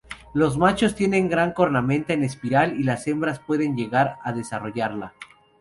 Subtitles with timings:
[0.33, 5.13] Los machos tienen gran cornamenta en espiral, y las hembras pueden llegar a desarrollarla.